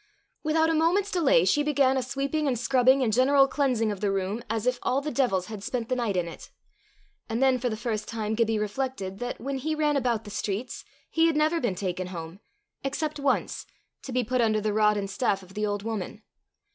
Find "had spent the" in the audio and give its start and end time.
5.45-5.95